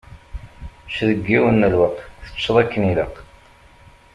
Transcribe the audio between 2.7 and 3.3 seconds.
ilaq.